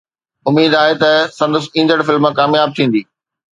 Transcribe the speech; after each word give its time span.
اميد 0.49 0.71
آهي 0.81 0.93
ته 1.01 1.11
سندس 1.37 1.65
ايندڙ 1.75 1.99
فلم 2.07 2.25
ڪامياب 2.37 2.69
ٿيندي 2.77 3.01